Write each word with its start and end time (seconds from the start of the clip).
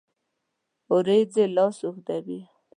اوریځې 0.91 1.43
لاس 1.55 1.77
اوږدوي 1.87 2.39